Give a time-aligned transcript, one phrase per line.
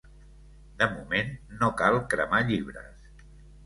[0.79, 1.31] De moment
[1.61, 3.09] no cal cremar llibres.